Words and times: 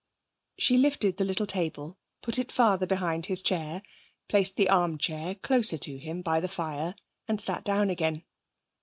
She 0.57 0.79
lifted 0.79 1.17
the 1.17 1.23
little 1.23 1.45
table, 1.45 1.99
put 2.23 2.39
it 2.39 2.51
farther 2.51 2.87
behind 2.87 3.27
his 3.27 3.39
chair, 3.39 3.83
placed 4.27 4.55
the 4.55 4.67
arm 4.67 4.97
chair 4.97 5.35
closer 5.35 5.77
to 5.77 5.97
him 5.99 6.23
by 6.23 6.39
the 6.39 6.47
fire, 6.47 6.95
and 7.27 7.39
sat 7.39 7.63
down 7.63 7.91
again. 7.91 8.23